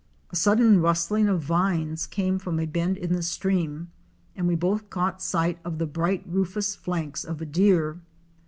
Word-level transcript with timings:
A 0.31 0.35
sudden 0.35 0.81
rustling 0.81 1.29
of 1.29 1.41
vines 1.43 2.07
came 2.07 2.39
from 2.39 2.59
a 2.59 2.65
bend 2.65 2.97
in 2.97 3.13
the 3.13 3.21
stream 3.21 3.91
and 4.35 4.47
we 4.47 4.55
both 4.55 4.89
caught 4.89 5.21
sight 5.21 5.59
of 5.63 5.77
the 5.77 5.85
bright 5.85 6.23
rufous 6.25 6.73
flanks 6.73 7.23
of 7.23 7.39
a 7.39 7.45
deer. 7.45 8.01